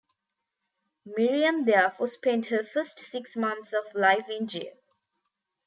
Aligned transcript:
Miriam 1.05 1.63
therefore 1.65 2.07
spent 2.07 2.47
her 2.47 2.63
first 2.63 2.97
six 2.97 3.35
months 3.35 3.71
of 3.71 3.83
life 3.93 4.27
in 4.29 4.47
jail. 4.47 4.73